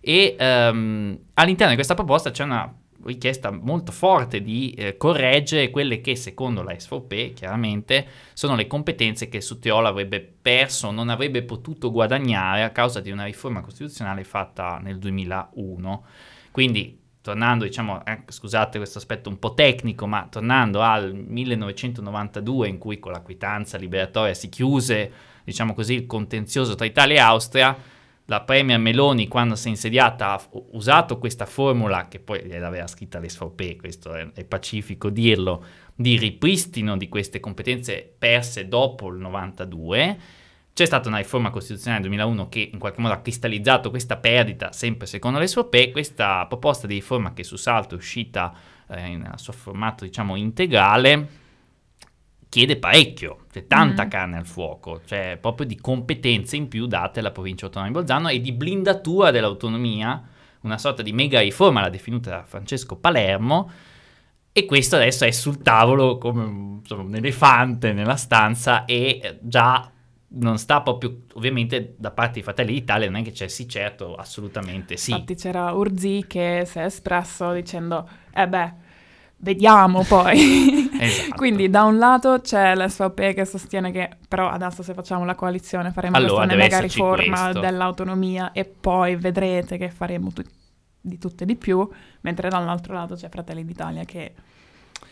E 0.00 0.36
um, 0.38 1.18
all'interno 1.32 1.70
di 1.70 1.76
questa 1.76 1.94
proposta 1.94 2.30
c'è 2.30 2.44
una 2.44 2.70
richiesta 3.04 3.50
molto 3.50 3.92
forte 3.92 4.42
di 4.42 4.72
eh, 4.72 4.96
correggere 4.96 5.70
quelle 5.70 6.00
che 6.00 6.16
secondo 6.16 6.62
la 6.62 6.78
SVP 6.78 7.34
chiaramente 7.34 8.06
sono 8.32 8.54
le 8.56 8.66
competenze 8.66 9.28
che 9.28 9.40
Suttiolo 9.40 9.88
avrebbe 9.88 10.20
perso, 10.20 10.90
non 10.90 11.08
avrebbe 11.08 11.42
potuto 11.42 11.90
guadagnare 11.90 12.62
a 12.62 12.70
causa 12.70 13.00
di 13.00 13.10
una 13.10 13.24
riforma 13.24 13.60
costituzionale 13.60 14.24
fatta 14.24 14.78
nel 14.82 14.98
2001. 14.98 16.04
Quindi 16.50 17.00
tornando, 17.22 17.64
diciamo, 17.64 18.04
eh, 18.04 18.22
scusate 18.26 18.78
questo 18.78 18.98
aspetto 18.98 19.28
un 19.28 19.38
po' 19.38 19.54
tecnico, 19.54 20.06
ma 20.06 20.26
tornando 20.28 20.82
al 20.82 21.14
1992 21.14 22.68
in 22.68 22.78
cui 22.78 22.98
con 22.98 23.12
la 23.12 23.20
quitanza 23.20 23.78
liberatoria 23.78 24.34
si 24.34 24.48
chiuse, 24.48 25.10
diciamo 25.44 25.72
così, 25.72 25.94
il 25.94 26.06
contenzioso 26.06 26.74
tra 26.74 26.84
Italia 26.84 27.16
e 27.16 27.20
Austria, 27.20 27.76
la 28.26 28.40
Premier 28.42 28.78
Meloni 28.78 29.26
quando 29.28 29.56
si 29.56 29.66
è 29.66 29.70
insediata 29.70 30.32
ha 30.32 30.48
usato 30.72 31.18
questa 31.18 31.46
formula, 31.46 32.08
che 32.08 32.20
poi 32.20 32.46
l'aveva 32.48 32.86
scritta 32.86 33.18
l'SVP, 33.18 33.76
questo 33.76 34.14
è, 34.14 34.30
è 34.32 34.44
pacifico 34.44 35.10
dirlo, 35.10 35.64
di 35.94 36.16
ripristino 36.16 36.96
di 36.96 37.08
queste 37.08 37.40
competenze 37.40 38.14
perse 38.16 38.68
dopo 38.68 39.08
il 39.08 39.18
92. 39.18 40.18
C'è 40.74 40.86
stata 40.86 41.08
una 41.08 41.18
riforma 41.18 41.50
costituzionale 41.50 42.00
nel 42.00 42.08
2001 42.08 42.48
che 42.48 42.70
in 42.72 42.78
qualche 42.78 43.00
modo 43.00 43.12
ha 43.12 43.20
cristallizzato 43.20 43.90
questa 43.90 44.16
perdita, 44.16 44.72
sempre 44.72 45.06
secondo 45.06 45.38
le 45.38 45.46
SVP. 45.46 45.90
Questa 45.90 46.46
proposta 46.46 46.86
di 46.86 46.94
riforma 46.94 47.34
che 47.34 47.44
su 47.44 47.56
salto 47.56 47.94
è 47.94 47.98
uscita 47.98 48.54
eh, 48.88 49.16
nel 49.16 49.34
suo 49.36 49.52
formato 49.52 50.04
diciamo 50.04 50.36
integrale 50.36 51.40
chiede 52.52 52.76
parecchio, 52.76 53.46
c'è 53.50 53.66
tanta 53.66 54.04
mm. 54.04 54.08
carne 54.10 54.36
al 54.36 54.46
fuoco, 54.46 55.00
cioè 55.06 55.38
proprio 55.40 55.66
di 55.66 55.80
competenze 55.80 56.54
in 56.56 56.68
più 56.68 56.84
date 56.84 57.20
alla 57.20 57.30
provincia 57.30 57.64
autonoma 57.64 57.90
di 57.90 57.96
Bolzano 57.96 58.28
e 58.28 58.42
di 58.42 58.52
blindatura 58.52 59.30
dell'autonomia, 59.30 60.22
una 60.60 60.76
sorta 60.76 61.00
di 61.00 61.14
mega 61.14 61.40
riforma, 61.40 61.80
l'ha 61.80 61.88
definita 61.88 62.44
Francesco 62.44 62.96
Palermo, 62.96 63.70
e 64.52 64.66
questo 64.66 64.96
adesso 64.96 65.24
è 65.24 65.30
sul 65.30 65.62
tavolo 65.62 66.18
come 66.18 66.44
insomma, 66.82 67.04
un 67.04 67.14
elefante 67.14 67.94
nella 67.94 68.16
stanza 68.16 68.84
e 68.84 69.38
già 69.40 69.90
non 70.34 70.58
sta 70.58 70.82
proprio, 70.82 71.22
ovviamente 71.32 71.94
da 71.96 72.10
parte 72.10 72.34
di 72.34 72.42
Fratelli 72.42 72.74
d'Italia 72.74 73.08
non 73.08 73.20
è 73.20 73.24
che 73.24 73.32
c'è 73.32 73.48
sì 73.48 73.66
certo, 73.66 74.14
assolutamente 74.14 74.98
sì. 74.98 75.12
Infatti 75.12 75.36
c'era 75.36 75.72
Urzi 75.72 76.26
che 76.28 76.64
si 76.66 76.78
è 76.78 76.84
espresso 76.84 77.50
dicendo, 77.52 78.06
eh 78.30 78.46
beh, 78.46 78.81
vediamo 79.42 80.04
poi. 80.04 80.88
esatto. 80.98 81.34
Quindi 81.36 81.68
da 81.68 81.84
un 81.84 81.98
lato 81.98 82.40
c'è 82.40 82.74
l'SVP 82.74 83.34
che 83.34 83.44
sostiene 83.44 83.90
che 83.90 84.08
però 84.28 84.48
adesso 84.48 84.82
se 84.82 84.94
facciamo 84.94 85.24
la 85.24 85.34
coalizione 85.34 85.92
faremo 85.92 86.16
allora, 86.16 86.46
questa 86.46 86.56
mega 86.56 86.78
riforma 86.78 87.42
questo. 87.42 87.60
dell'autonomia 87.60 88.52
e 88.52 88.64
poi 88.64 89.16
vedrete 89.16 89.76
che 89.76 89.90
faremo 89.90 90.32
tu- 90.32 90.44
di 91.00 91.18
tutto 91.18 91.42
e 91.42 91.46
di 91.46 91.56
più, 91.56 91.86
mentre 92.20 92.48
dall'altro 92.48 92.94
lato 92.94 93.14
c'è 93.14 93.28
Fratelli 93.28 93.64
d'Italia 93.64 94.04
che... 94.04 94.34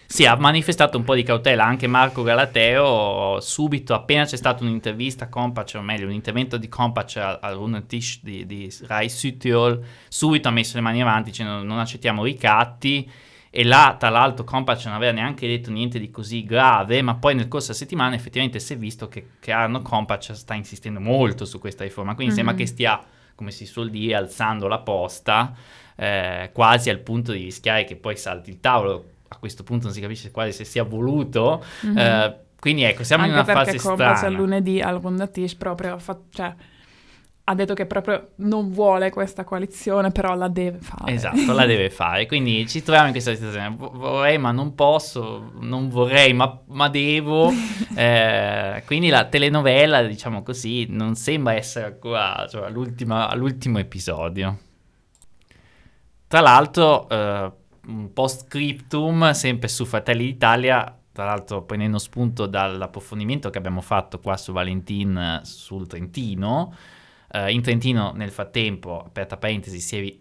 Sì, 0.06 0.26
ha 0.26 0.36
manifestato 0.36 0.98
un 0.98 1.04
po' 1.04 1.14
di 1.14 1.22
cautela 1.22 1.64
anche 1.64 1.86
Marco 1.86 2.22
Galateo, 2.22 3.38
subito 3.40 3.94
appena 3.94 4.24
c'è 4.24 4.36
stata 4.36 4.64
un'intervista 4.64 5.26
a 5.26 5.28
Compac, 5.28 5.72
o 5.76 5.82
meglio 5.82 6.06
un 6.06 6.12
intervento 6.12 6.56
di 6.56 6.68
Compac 6.68 7.16
al, 7.16 7.38
al 7.40 7.84
Tisch 7.86 8.18
di, 8.22 8.44
di 8.44 8.72
Rai 8.86 9.08
Südtirol, 9.08 9.84
subito 10.08 10.48
ha 10.48 10.50
messo 10.50 10.76
le 10.76 10.82
mani 10.82 11.00
avanti, 11.00 11.42
non, 11.44 11.64
non 11.64 11.78
accettiamo 11.78 12.24
ricatti, 12.24 13.08
e 13.52 13.64
là 13.64 13.96
tra 13.98 14.10
l'altro 14.10 14.44
Compact 14.44 14.84
non 14.86 14.94
aveva 14.94 15.10
neanche 15.10 15.48
detto 15.48 15.72
niente 15.72 15.98
di 15.98 16.10
così 16.10 16.44
grave, 16.44 17.02
ma 17.02 17.16
poi 17.16 17.34
nel 17.34 17.48
corso 17.48 17.68
della 17.68 17.78
settimana 17.78 18.14
effettivamente 18.14 18.60
si 18.60 18.74
è 18.74 18.76
visto 18.76 19.08
che, 19.08 19.30
che 19.40 19.50
Arno 19.50 19.82
Compact 19.82 20.32
sta 20.32 20.54
insistendo 20.54 21.00
molto 21.00 21.44
su 21.44 21.58
questa 21.58 21.82
riforma, 21.82 22.14
quindi 22.14 22.34
mm-hmm. 22.34 22.46
sembra 22.46 22.64
che 22.64 22.68
stia, 22.70 23.02
come 23.34 23.50
si 23.50 23.66
suol 23.66 23.90
dire, 23.90 24.14
alzando 24.14 24.68
la 24.68 24.78
posta, 24.78 25.52
eh, 25.96 26.50
quasi 26.52 26.90
al 26.90 27.00
punto 27.00 27.32
di 27.32 27.42
rischiare 27.42 27.84
che 27.84 27.96
poi 27.96 28.16
salti 28.16 28.50
il 28.50 28.60
tavolo, 28.60 29.10
a 29.28 29.36
questo 29.36 29.64
punto 29.64 29.86
non 29.86 29.94
si 29.94 30.00
capisce 30.00 30.30
quasi 30.30 30.52
se 30.52 30.64
sia 30.64 30.84
voluto, 30.84 31.64
mm-hmm. 31.86 31.98
eh, 31.98 32.38
quindi 32.60 32.82
ecco, 32.84 33.02
siamo 33.02 33.24
Anche 33.24 33.34
in 33.36 33.42
una 33.42 33.52
fase 33.52 33.78
strana. 33.78 34.04
Anche 34.04 34.20
perché 34.20 34.36
lunedì 34.36 34.80
al 34.80 35.00
Bondatish 35.00 35.54
proprio, 35.56 35.98
fa- 35.98 36.20
cioè 36.30 36.54
ha 37.50 37.54
detto 37.54 37.74
che 37.74 37.84
proprio 37.84 38.28
non 38.36 38.70
vuole 38.70 39.10
questa 39.10 39.42
coalizione, 39.42 40.12
però 40.12 40.36
la 40.36 40.46
deve 40.46 40.78
fare. 40.78 41.12
Esatto, 41.12 41.52
la 41.52 41.66
deve 41.66 41.90
fare. 41.90 42.26
Quindi 42.26 42.66
ci 42.68 42.80
troviamo 42.80 43.06
in 43.06 43.12
questa 43.12 43.34
situazione. 43.34 43.74
Vorrei, 43.76 44.38
ma 44.38 44.52
non 44.52 44.76
posso, 44.76 45.50
non 45.58 45.88
vorrei, 45.88 46.32
ma, 46.32 46.60
ma 46.66 46.88
devo. 46.88 47.50
eh, 47.96 48.84
quindi 48.86 49.08
la 49.08 49.24
telenovela, 49.24 50.02
diciamo 50.02 50.44
così, 50.44 50.86
non 50.90 51.16
sembra 51.16 51.54
essere 51.54 51.86
ancora 51.86 52.46
cioè, 52.48 52.66
all'ultimo 52.66 53.78
episodio. 53.80 54.58
Tra 56.28 56.40
l'altro, 56.40 57.08
eh, 57.08 57.52
un 57.86 58.12
post 58.12 58.46
scriptum, 58.46 59.32
sempre 59.32 59.66
su 59.66 59.84
Fratelli 59.84 60.22
d'Italia, 60.22 60.96
tra 61.10 61.24
l'altro 61.24 61.64
prendendo 61.64 61.98
spunto 61.98 62.46
dall'approfondimento 62.46 63.50
che 63.50 63.58
abbiamo 63.58 63.80
fatto 63.80 64.20
qua 64.20 64.36
su 64.36 64.52
Valentin 64.52 65.40
sul 65.42 65.88
Trentino, 65.88 66.72
Uh, 67.32 67.48
in 67.48 67.62
Trentino 67.62 68.12
nel 68.14 68.30
frattempo, 68.30 69.00
aperta 69.00 69.36
parentesi, 69.36 69.80
si 69.80 69.98
è 69.98 70.16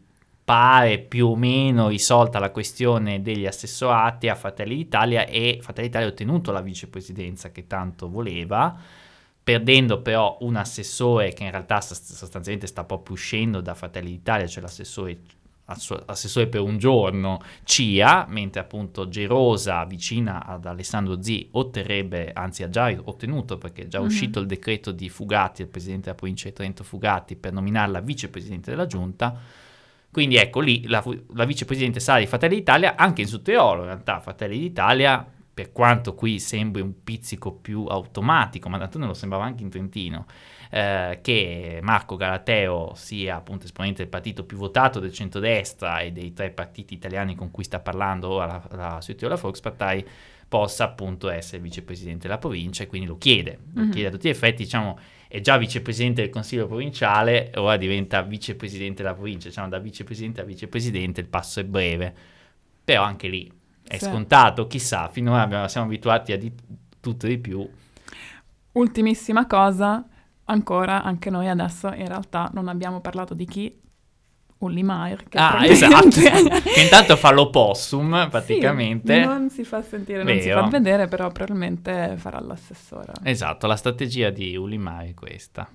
pare 0.49 0.97
più 0.97 1.27
o 1.27 1.35
meno 1.35 1.89
risolta 1.89 2.39
la 2.39 2.49
questione 2.49 3.21
degli 3.21 3.45
assessorati 3.45 4.29
a 4.29 4.35
Fratelli 4.35 4.75
d'Italia 4.75 5.27
e 5.27 5.59
Fratelli 5.61 5.87
d'Italia 5.87 6.07
ha 6.07 6.11
ottenuto 6.11 6.51
la 6.51 6.61
vicepresidenza 6.61 7.51
che 7.51 7.67
tanto 7.67 8.09
voleva, 8.09 8.75
perdendo 9.43 10.01
però 10.01 10.37
un 10.41 10.55
assessore 10.55 11.33
che 11.33 11.43
in 11.43 11.51
realtà 11.51 11.81
sostanzialmente 11.81 12.65
sta 12.65 12.83
proprio 12.83 13.13
uscendo 13.13 13.61
da 13.61 13.75
Fratelli 13.75 14.09
d'Italia, 14.09 14.47
cioè 14.47 14.63
l'assessore 14.63 15.19
assessore 16.05 16.47
per 16.47 16.61
un 16.61 16.77
giorno 16.77 17.41
CIA, 17.63 18.25
mentre 18.27 18.61
appunto 18.61 19.07
Gerosa, 19.07 19.85
vicina 19.85 20.45
ad 20.45 20.65
Alessandro 20.65 21.21
Z, 21.21 21.47
otterrebbe, 21.51 22.31
anzi 22.33 22.63
ha 22.63 22.69
già 22.69 22.93
ottenuto 23.03 23.57
perché 23.57 23.83
è 23.83 23.88
già 23.88 23.99
mm-hmm. 23.99 24.07
uscito 24.07 24.39
il 24.39 24.47
decreto 24.47 24.91
di 24.91 25.09
Fugatti, 25.09 25.61
il 25.61 25.67
presidente 25.67 26.05
della 26.05 26.15
provincia 26.15 26.49
di 26.49 26.55
Trento 26.55 26.83
Fugatti, 26.83 27.35
per 27.35 27.53
nominarla 27.53 27.99
vicepresidente 28.01 28.71
della 28.71 28.85
giunta. 28.85 29.39
Quindi 30.11 30.38
ecco 30.38 30.59
lì 30.59 30.88
la, 30.88 31.03
la 31.33 31.45
vicepresidente 31.45 31.99
sarà 31.99 32.19
di 32.19 32.25
Fratelli 32.25 32.55
d'Italia, 32.55 32.95
anche 32.95 33.21
in 33.21 33.27
Sudtirolo 33.27 33.81
in 33.81 33.88
realtà 33.88 34.19
Fratelli 34.19 34.57
d'Italia, 34.57 35.25
per 35.59 35.73
quanto 35.73 36.15
qui 36.15 36.39
sembri 36.39 36.81
un 36.81 37.03
pizzico 37.03 37.51
più 37.51 37.83
automatico, 37.83 38.69
ma 38.69 38.77
d'altronde 38.77 39.09
lo 39.09 39.13
sembrava 39.13 39.43
anche 39.43 39.61
in 39.61 39.69
Trentino, 39.69 40.25
eh, 40.71 41.19
che 41.21 41.79
Marco 41.81 42.15
Galateo 42.15 42.93
sia 42.95 43.35
appunto 43.35 43.65
esponente 43.65 44.03
del 44.03 44.07
partito 44.07 44.45
più 44.45 44.55
votato 44.55 45.01
del 45.01 45.11
centrodestra 45.11 45.99
e 45.99 46.13
dei 46.13 46.31
tre 46.31 46.51
partiti 46.51 46.93
italiani 46.93 47.35
con 47.35 47.51
cui 47.51 47.65
sta 47.65 47.81
parlando 47.81 48.29
ora 48.29 48.45
la, 48.45 48.77
la 48.77 49.01
Südtiroler 49.01 49.37
Volkspartei 49.37 50.07
possa 50.47 50.85
appunto 50.85 51.29
essere 51.29 51.61
vicepresidente 51.61 52.27
della 52.27 52.39
provincia 52.39 52.83
e 52.83 52.87
quindi 52.87 53.05
lo 53.05 53.17
chiede, 53.17 53.59
lo 53.73 53.81
mm-hmm. 53.81 53.91
chiede 53.91 54.07
a 54.07 54.11
tutti 54.11 54.27
gli 54.29 54.31
effetti, 54.31 54.63
diciamo 54.63 54.97
è 55.27 55.41
già 55.41 55.57
vicepresidente 55.57 56.21
del 56.21 56.31
consiglio 56.31 56.67
provinciale, 56.67 57.51
ora 57.55 57.75
diventa 57.75 58.21
vicepresidente 58.21 59.03
della 59.03 59.13
provincia, 59.13 59.49
diciamo 59.49 59.67
da 59.67 59.77
vicepresidente 59.77 60.39
a 60.39 60.45
vicepresidente 60.45 61.19
il 61.19 61.27
passo 61.27 61.59
è 61.59 61.65
breve, 61.65 62.15
però 62.81 63.03
anche 63.03 63.27
lì 63.27 63.58
è 63.89 63.98
sì. 63.98 64.05
scontato, 64.05 64.67
chissà, 64.67 65.10
finora 65.10 65.41
abbiamo, 65.41 65.67
siamo 65.67 65.88
abituati 65.88 66.31
a 66.31 66.38
di 66.38 66.53
tutto 67.00 67.25
e 67.25 67.29
di 67.29 67.38
più. 67.39 67.67
Ultimissima 68.74 69.48
cosa, 69.48 70.05
ancora 70.46 71.01
anche 71.01 71.31
noi 71.31 71.48
adesso 71.48 71.88
in 71.88 72.08
realtà 72.08 72.51
non 72.53 72.67
abbiamo 72.67 73.01
parlato 73.01 73.34
di 73.34 73.46
chi 73.46 73.75
Ulli 74.60 74.84
Maier 74.84 75.24
che 75.29 75.38
ah 75.38 75.65
esatto 75.65 76.10
che 76.19 76.81
intanto 76.81 77.15
fa 77.15 77.31
l'opossum 77.31 78.27
praticamente 78.29 79.22
sì, 79.22 79.27
non 79.27 79.50
si 79.50 79.63
fa 79.63 79.81
sentire 79.81 80.24
Vero. 80.24 80.34
non 80.34 80.41
si 80.41 80.50
fa 80.50 80.67
vedere 80.67 81.08
però 81.08 81.29
probabilmente 81.29 82.15
farà 82.17 82.41
l'assessore 82.41 83.13
esatto 83.24 83.67
la 83.67 83.77
strategia 83.77 84.31
di 84.31 84.58
Ulli 84.58 84.77
Maier 84.77 85.12
è 85.12 85.13
questa 85.13 85.69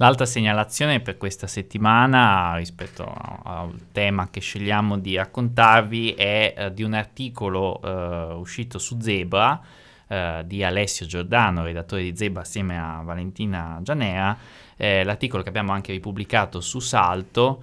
L'altra 0.00 0.24
segnalazione 0.24 1.00
per 1.00 1.18
questa 1.18 1.46
settimana 1.46 2.56
rispetto 2.56 3.04
al 3.04 3.88
tema 3.92 4.30
che 4.30 4.40
scegliamo 4.40 4.96
di 4.98 5.14
raccontarvi 5.14 6.12
è 6.12 6.54
uh, 6.56 6.68
di 6.70 6.82
un 6.82 6.94
articolo 6.94 7.78
uh, 7.82 8.38
uscito 8.38 8.78
su 8.78 8.98
Zebra 8.98 9.60
eh, 10.08 10.42
di 10.46 10.64
Alessio 10.64 11.04
Giordano, 11.04 11.64
redattore 11.64 12.02
di 12.02 12.16
Zebra 12.16 12.40
assieme 12.40 12.78
a 12.78 13.02
Valentina 13.04 13.78
Gianea, 13.82 14.36
eh, 14.76 15.04
l'articolo 15.04 15.42
che 15.42 15.50
abbiamo 15.50 15.72
anche 15.72 15.92
ripubblicato 15.92 16.62
su 16.62 16.80
Salto 16.80 17.62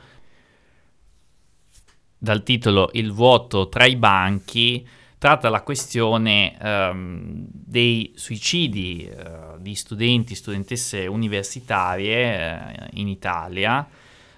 dal 2.17 2.43
titolo 2.43 2.89
Il 2.93 3.11
vuoto 3.11 3.67
tra 3.67 3.85
i 3.85 3.95
banchi 3.95 4.87
tratta 5.17 5.49
la 5.49 5.63
questione 5.63 6.55
um, 6.61 7.47
dei 7.49 8.13
suicidi 8.15 9.09
uh, 9.09 9.59
di 9.59 9.73
studenti, 9.73 10.35
studentesse 10.35 11.07
universitarie 11.07 12.77
uh, 12.77 12.85
in 12.93 13.07
Italia 13.07 13.87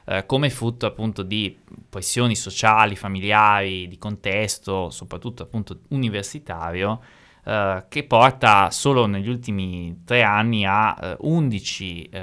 uh, 0.05 0.25
come 0.25 0.50
frutto 0.50 0.86
appunto 0.86 1.21
di 1.24 1.57
pressioni 1.89 2.36
sociali, 2.36 2.95
familiari, 2.95 3.88
di 3.88 3.98
contesto, 3.98 4.89
soprattutto 4.89 5.43
appunto 5.43 5.81
universitario, 5.89 7.01
Uh, 7.41 7.86
che 7.88 8.03
porta 8.03 8.69
solo 8.69 9.07
negli 9.07 9.29
ultimi 9.29 10.01
tre 10.03 10.21
anni 10.24 10.65
a 10.65 11.15
uh, 11.19 11.27
11 11.27 12.09
uh, 12.13 12.19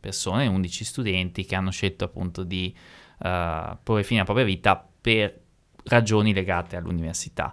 persone, 0.00 0.46
11 0.46 0.84
studenti 0.84 1.44
che 1.44 1.54
hanno 1.54 1.70
scelto 1.70 2.04
appunto 2.04 2.42
di 2.42 2.74
porre 3.18 4.02
fine 4.02 4.20
alla 4.20 4.24
propria 4.24 4.46
vita 4.46 4.88
per 5.00 5.47
ragioni 5.88 6.32
legate 6.32 6.76
all'università. 6.76 7.52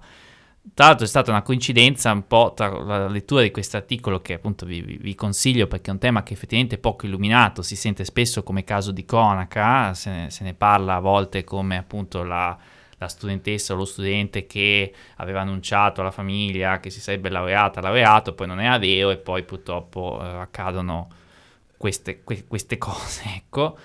Tra 0.73 0.87
l'altro 0.87 1.05
è 1.05 1.07
stata 1.07 1.29
una 1.29 1.43
coincidenza 1.43 2.11
un 2.11 2.25
po' 2.25 2.53
tra 2.55 2.69
la 2.69 3.07
lettura 3.07 3.43
di 3.43 3.51
questo 3.51 3.77
articolo 3.77 4.21
che 4.21 4.33
appunto 4.33 4.65
vi, 4.65 4.81
vi, 4.81 5.13
consiglio 5.13 5.67
perché 5.67 5.89
è 5.91 5.93
un 5.93 5.99
tema 5.99 6.23
che 6.23 6.33
effettivamente 6.33 6.75
è 6.75 6.79
poco 6.79 7.05
illuminato, 7.05 7.61
si 7.61 7.75
sente 7.75 8.03
spesso 8.03 8.41
come 8.41 8.63
caso 8.63 8.91
di 8.91 9.05
cronaca, 9.05 9.93
se 9.93 10.09
ne, 10.09 10.29
se 10.31 10.43
ne 10.43 10.55
parla 10.55 10.95
a 10.95 10.99
volte 10.99 11.43
come 11.43 11.77
appunto 11.77 12.23
la, 12.23 12.57
la 12.97 13.07
studentessa 13.07 13.73
o 13.73 13.77
lo 13.77 13.85
studente 13.85 14.47
che 14.47 14.93
aveva 15.17 15.41
annunciato 15.41 16.01
alla 16.01 16.11
famiglia 16.11 16.79
che 16.79 16.89
si 16.89 16.99
sarebbe 16.99 17.29
laureata, 17.29 17.79
laureato, 17.79 18.33
poi 18.33 18.47
non 18.47 18.59
era 18.59 18.79
vero 18.79 19.11
e 19.11 19.17
poi 19.17 19.43
purtroppo 19.43 20.19
eh, 20.19 20.25
accadono 20.25 21.07
queste, 21.77 22.23
que- 22.23 22.45
queste 22.47 22.77
cose, 22.79 23.23
ecco. 23.35 23.77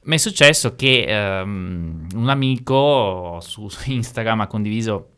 Mi 0.00 0.14
è 0.14 0.18
successo 0.18 0.74
che 0.74 1.06
um, 1.08 2.06
un 2.14 2.28
amico 2.28 3.38
su, 3.40 3.68
su 3.68 3.90
Instagram 3.90 4.40
ha 4.40 4.46
condiviso 4.46 5.10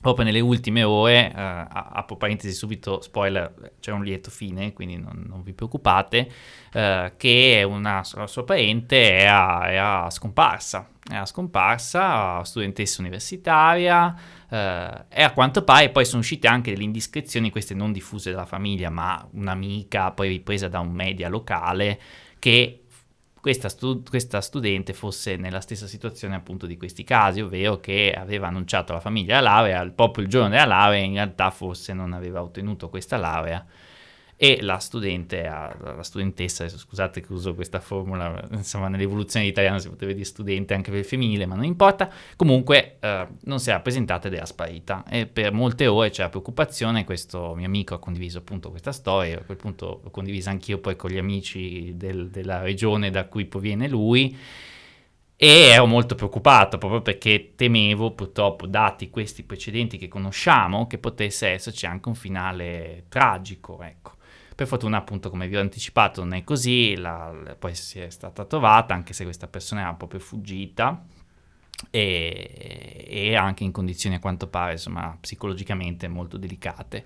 proprio 0.00 0.26
nelle 0.26 0.40
ultime 0.40 0.82
ore, 0.82 1.32
uh, 1.34 1.38
apro 1.38 2.16
parentesi 2.16 2.52
subito, 2.52 3.00
spoiler, 3.00 3.72
c'è 3.80 3.90
un 3.90 4.02
lieto 4.04 4.30
fine, 4.30 4.74
quindi 4.74 4.98
non, 4.98 5.24
non 5.26 5.42
vi 5.42 5.54
preoccupate, 5.54 6.30
uh, 6.74 7.12
che 7.16 7.64
una 7.66 8.02
la 8.12 8.26
sua 8.26 8.44
parente 8.44 9.12
era, 9.12 9.70
era, 9.70 10.10
scomparsa, 10.10 10.90
era 11.10 11.24
scomparsa, 11.24 12.44
studentessa 12.44 13.00
universitaria, 13.00 14.14
uh, 14.50 14.54
e 15.08 15.22
a 15.22 15.32
quanto 15.32 15.64
pare 15.64 15.88
poi 15.88 16.04
sono 16.04 16.20
uscite 16.20 16.48
anche 16.48 16.70
delle 16.70 16.84
indiscrezioni, 16.84 17.50
queste 17.50 17.72
non 17.72 17.90
diffuse 17.90 18.30
dalla 18.30 18.44
famiglia, 18.44 18.90
ma 18.90 19.26
un'amica, 19.32 20.10
poi 20.10 20.28
ripresa 20.28 20.68
da 20.68 20.80
un 20.80 20.92
media 20.92 21.30
locale, 21.30 21.98
che 22.38 22.83
questa, 23.44 23.68
stu- 23.68 24.08
questa, 24.08 24.40
studente 24.40 24.94
fosse 24.94 25.36
nella 25.36 25.60
stessa 25.60 25.86
situazione 25.86 26.34
appunto 26.34 26.64
di 26.64 26.78
questi 26.78 27.04
casi, 27.04 27.42
ovvero 27.42 27.78
che 27.78 28.10
aveva 28.16 28.46
annunciato 28.46 28.92
alla 28.92 29.02
famiglia 29.02 29.34
la 29.34 29.50
laurea, 29.50 29.86
proprio 29.90 30.24
il 30.24 30.30
giorno 30.30 30.48
della 30.48 30.64
laurea 30.64 31.02
in 31.02 31.12
realtà 31.12 31.50
forse 31.50 31.92
non 31.92 32.14
aveva 32.14 32.42
ottenuto 32.42 32.88
questa 32.88 33.18
laurea 33.18 33.62
e 34.36 34.58
la 34.62 34.78
studente, 34.78 35.42
la 35.42 36.02
studentessa, 36.02 36.68
scusate 36.68 37.20
che 37.20 37.32
uso 37.32 37.54
questa 37.54 37.80
formula, 37.80 38.46
insomma 38.50 38.88
nell'evoluzione 38.88 39.46
italiana 39.46 39.78
si 39.78 39.88
poteva 39.88 40.12
dire 40.12 40.24
studente 40.24 40.74
anche 40.74 40.90
per 40.90 41.00
il 41.00 41.04
femminile, 41.04 41.46
ma 41.46 41.54
non 41.54 41.64
importa, 41.64 42.10
comunque 42.36 42.96
eh, 43.00 43.28
non 43.42 43.60
si 43.60 43.70
era 43.70 43.80
presentata 43.80 44.28
ed 44.28 44.34
era 44.34 44.44
sparita. 44.44 45.04
E 45.08 45.26
per 45.26 45.52
molte 45.52 45.86
ore 45.86 46.10
c'era 46.10 46.28
preoccupazione, 46.28 47.04
questo 47.04 47.54
mio 47.54 47.66
amico 47.66 47.94
ha 47.94 47.98
condiviso 47.98 48.38
appunto 48.38 48.70
questa 48.70 48.92
storia, 48.92 49.38
a 49.38 49.42
quel 49.44 49.56
punto 49.56 50.00
l'ho 50.02 50.10
condivisa 50.10 50.50
anch'io 50.50 50.78
poi 50.78 50.96
con 50.96 51.10
gli 51.10 51.18
amici 51.18 51.96
del, 51.96 52.28
della 52.30 52.60
regione 52.60 53.10
da 53.10 53.26
cui 53.26 53.44
proviene 53.46 53.88
lui. 53.88 54.36
E 55.36 55.48
ero 55.72 55.86
molto 55.86 56.14
preoccupato 56.14 56.78
proprio 56.78 57.02
perché 57.02 57.54
temevo 57.56 58.12
purtroppo, 58.12 58.66
dati 58.66 59.10
questi 59.10 59.42
precedenti 59.42 59.98
che 59.98 60.06
conosciamo, 60.06 60.86
che 60.86 60.98
potesse 60.98 61.48
esserci 61.48 61.86
anche 61.86 62.08
un 62.08 62.14
finale 62.14 63.04
tragico, 63.08 63.82
ecco. 63.82 64.12
Per 64.54 64.66
fortuna, 64.66 64.98
appunto, 64.98 65.30
come 65.30 65.48
vi 65.48 65.56
ho 65.56 65.60
anticipato, 65.60 66.22
non 66.22 66.34
è 66.34 66.44
così, 66.44 66.94
la, 66.96 67.56
poi 67.58 67.74
si 67.74 67.98
è 67.98 68.08
stata 68.10 68.44
trovata, 68.44 68.94
anche 68.94 69.12
se 69.12 69.24
questa 69.24 69.48
persona 69.48 69.80
era 69.80 69.94
proprio 69.94 70.20
fuggita 70.20 71.04
e, 71.90 73.04
e 73.08 73.34
anche 73.34 73.64
in 73.64 73.72
condizioni 73.72 74.14
a 74.14 74.20
quanto 74.20 74.46
pare, 74.46 74.72
insomma, 74.72 75.16
psicologicamente 75.20 76.06
molto 76.06 76.36
delicate. 76.36 77.04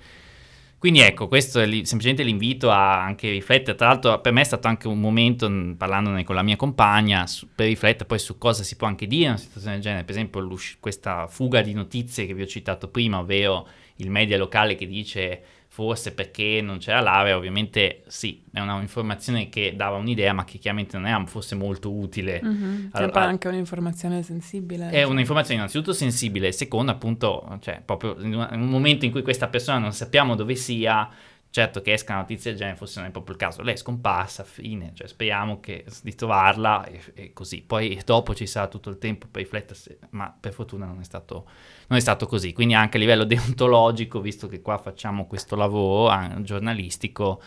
Quindi 0.78 1.00
ecco, 1.00 1.26
questo 1.26 1.58
è 1.58 1.66
li, 1.66 1.84
semplicemente 1.84 2.22
l'invito 2.22 2.70
a 2.70 3.02
anche 3.02 3.30
riflettere. 3.30 3.76
Tra 3.76 3.88
l'altro, 3.88 4.20
per 4.20 4.32
me 4.32 4.42
è 4.42 4.44
stato 4.44 4.68
anche 4.68 4.86
un 4.86 5.00
momento, 5.00 5.50
parlandone 5.76 6.22
con 6.22 6.36
la 6.36 6.42
mia 6.42 6.54
compagna, 6.54 7.26
su, 7.26 7.48
per 7.52 7.66
riflettere 7.66 8.04
poi 8.04 8.20
su 8.20 8.38
cosa 8.38 8.62
si 8.62 8.76
può 8.76 8.86
anche 8.86 9.08
dire 9.08 9.24
in 9.24 9.30
una 9.30 9.38
situazione 9.38 9.74
del 9.74 9.82
genere. 9.82 10.04
Per 10.04 10.14
esempio, 10.14 10.46
questa 10.78 11.26
fuga 11.26 11.62
di 11.62 11.72
notizie 11.72 12.26
che 12.26 12.34
vi 12.34 12.42
ho 12.42 12.46
citato 12.46 12.88
prima, 12.88 13.18
ovvero 13.18 13.66
il 13.96 14.10
media 14.10 14.38
locale 14.38 14.76
che 14.76 14.86
dice 14.86 15.42
forse 15.78 16.12
perché 16.12 16.60
non 16.60 16.78
c'era 16.78 16.98
laurea, 16.98 17.36
ovviamente 17.36 18.02
sì, 18.08 18.42
è 18.52 18.58
un'informazione 18.58 19.48
che 19.48 19.74
dava 19.76 19.96
un'idea, 19.96 20.32
ma 20.32 20.42
che 20.42 20.58
chiaramente 20.58 20.96
non 20.96 21.06
era 21.06 21.24
forse 21.26 21.54
molto 21.54 21.92
utile. 21.92 22.40
Mm-hmm. 22.42 22.86
Al, 22.90 23.12
è 23.12 23.18
anche 23.20 23.46
un'informazione 23.46 24.24
sensibile. 24.24 24.90
È 24.90 25.04
un'informazione 25.04 25.60
innanzitutto 25.60 25.92
sensibile, 25.92 26.50
secondo 26.50 26.90
appunto, 26.90 27.58
cioè 27.60 27.80
proprio 27.84 28.16
in 28.18 28.34
un 28.34 28.68
momento 28.68 29.04
in 29.04 29.12
cui 29.12 29.22
questa 29.22 29.46
persona 29.46 29.78
non 29.78 29.92
sappiamo 29.92 30.34
dove 30.34 30.56
sia, 30.56 31.08
certo 31.50 31.80
che 31.80 31.92
esca 31.92 32.12
una 32.12 32.20
notizia 32.22 32.50
del 32.50 32.58
genere 32.58 32.76
forse 32.76 33.00
non 33.00 33.08
è 33.08 33.12
proprio 33.12 33.34
il 33.34 33.40
caso, 33.40 33.62
lei 33.62 33.74
è 33.74 33.76
scomparsa, 33.76 34.44
fine, 34.44 34.92
cioè 34.94 35.06
speriamo 35.06 35.60
che, 35.60 35.84
di 36.02 36.14
trovarla 36.14 36.84
e, 36.84 37.00
e, 37.14 37.32
così, 37.32 37.62
poi 37.62 38.00
dopo 38.04 38.34
ci 38.34 38.46
sarà 38.46 38.68
tutto 38.68 38.90
il 38.90 38.98
tempo 38.98 39.26
per 39.30 39.42
riflettersi, 39.42 39.98
ma 40.10 40.34
per 40.38 40.52
fortuna 40.52 40.86
non 40.86 41.00
è, 41.00 41.04
stato, 41.04 41.48
non 41.88 41.98
è 41.98 42.00
stato 42.00 42.26
così, 42.26 42.52
quindi 42.52 42.74
anche 42.74 42.96
a 42.96 43.00
livello 43.00 43.24
deontologico, 43.26 44.20
visto 44.20 44.46
che 44.46 44.60
qua 44.60 44.78
facciamo 44.78 45.26
questo 45.26 45.56
lavoro 45.56 46.42
giornalistico, 46.42 47.40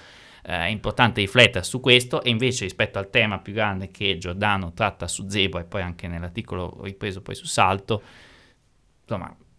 eh, 0.43 0.65
è 0.65 0.67
importante 0.67 1.21
riflettere 1.21 1.63
su 1.63 1.79
questo. 1.79 2.23
E 2.23 2.29
invece 2.29 2.63
rispetto 2.63 2.97
al 2.97 3.09
tema 3.09 3.39
più 3.39 3.53
grande 3.53 3.89
che 3.91 4.17
Giordano 4.17 4.73
tratta 4.73 5.07
su 5.07 5.27
Zebra 5.29 5.61
e 5.61 5.65
poi 5.65 5.83
anche 5.83 6.07
nell'articolo 6.07 6.79
ripreso 6.81 7.21
poi 7.21 7.35
su 7.35 7.45
Salto, 7.45 8.01
insomma 9.01 9.33
Mm, 9.33 9.50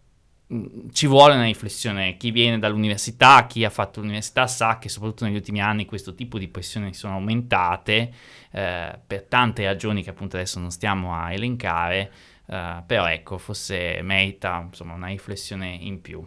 ci 0.91 1.07
vuole 1.07 1.33
una 1.33 1.45
riflessione. 1.45 2.17
Chi 2.17 2.31
viene 2.31 2.59
dall'università, 2.59 3.45
chi 3.47 3.63
ha 3.63 3.69
fatto 3.69 3.99
l'università 3.99 4.47
sa 4.47 4.77
che 4.77 4.89
soprattutto 4.89 5.25
negli 5.25 5.35
ultimi 5.35 5.61
anni 5.61 5.85
questo 5.85 6.13
tipo 6.13 6.37
di 6.37 6.47
pressioni 6.47 6.93
sono 6.93 7.15
aumentate 7.15 8.13
eh, 8.51 8.99
per 9.05 9.23
tante 9.23 9.65
ragioni 9.65 10.03
che 10.03 10.11
appunto 10.11 10.35
adesso 10.35 10.59
non 10.59 10.71
stiamo 10.71 11.15
a 11.15 11.31
elencare, 11.31 12.11
eh, 12.45 12.83
però 12.85 13.07
ecco, 13.07 13.37
forse 13.37 14.01
merita 14.01 14.65
insomma 14.67 14.93
una 14.93 15.07
riflessione 15.07 15.77
in 15.79 16.01
più. 16.01 16.23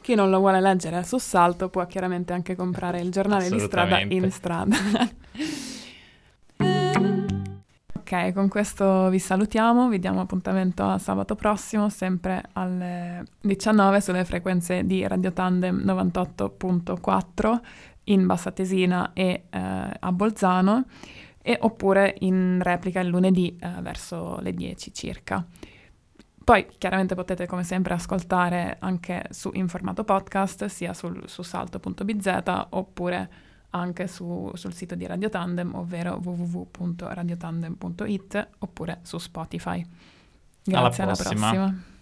Chi 0.00 0.14
non 0.14 0.30
lo 0.30 0.38
vuole 0.38 0.60
leggere 0.60 0.96
a 0.96 1.02
sussalto 1.02 1.68
può 1.68 1.84
chiaramente 1.86 2.32
anche 2.32 2.54
comprare 2.54 3.00
il 3.00 3.10
giornale 3.10 3.50
di 3.50 3.58
strada 3.58 4.00
in 4.00 4.30
strada. 4.30 4.76
Ok, 8.08 8.34
con 8.34 8.46
questo 8.46 9.08
vi 9.08 9.18
salutiamo, 9.18 9.88
vi 9.88 9.98
diamo 9.98 10.20
appuntamento 10.20 10.84
a 10.84 10.96
sabato 10.96 11.34
prossimo, 11.34 11.88
sempre 11.88 12.40
alle 12.52 13.24
19 13.40 14.00
sulle 14.00 14.24
frequenze 14.24 14.84
di 14.84 15.04
Radio 15.08 15.32
Tandem 15.32 15.82
98.4 15.84 17.60
in 18.04 18.24
Bassatesina 18.24 19.10
e 19.12 19.46
eh, 19.50 19.58
a 19.98 20.12
Bolzano, 20.12 20.84
e 21.42 21.58
oppure 21.60 22.14
in 22.20 22.60
replica 22.62 23.00
il 23.00 23.08
lunedì 23.08 23.58
eh, 23.60 23.80
verso 23.80 24.38
le 24.38 24.52
10 24.52 24.94
circa. 24.94 25.44
Poi 26.44 26.64
chiaramente 26.78 27.16
potete 27.16 27.46
come 27.46 27.64
sempre 27.64 27.94
ascoltare 27.94 28.76
anche 28.78 29.24
su, 29.30 29.50
in 29.54 29.66
formato 29.66 30.04
podcast, 30.04 30.66
sia 30.66 30.94
sul, 30.94 31.28
su 31.28 31.42
salto.bz 31.42 32.42
oppure 32.68 33.30
anche 33.76 34.06
su, 34.06 34.50
sul 34.54 34.72
sito 34.72 34.94
di 34.94 35.04
Radio 35.06 35.28
Tandem, 35.28 35.74
ovvero 35.74 36.18
www.radiotandem.it 36.22 38.48
oppure 38.58 39.00
su 39.02 39.18
Spotify. 39.18 39.84
Grazie 40.62 41.02
alla 41.04 41.14
prossima. 41.14 41.48
Alla 41.48 41.60
prossima. 41.60 41.94